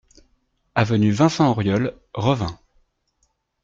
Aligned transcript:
Avenue 0.73 1.11
Vincent 1.11 1.45
Auriol, 1.51 1.93
Revin 2.15 2.57